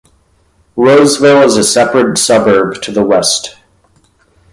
Roseville 0.75 1.43
is 1.43 1.57
a 1.57 1.63
separate 1.63 2.17
suburb 2.17 2.81
to 2.81 2.91
the 2.91 3.05
west. 3.05 3.55